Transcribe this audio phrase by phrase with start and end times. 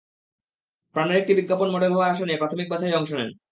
[0.95, 3.29] প্রাণের একটি বিজ্ঞাপনে মডেল হওয়ার আশা নিয়ে প্রাথমিক বাছাইয়ে অংশ নেন।